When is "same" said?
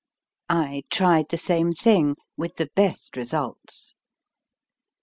1.37-1.73